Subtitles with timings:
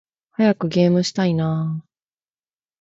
[0.31, 1.75] 早くゲームしたいな〜〜〜